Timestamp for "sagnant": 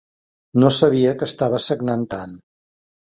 1.65-2.07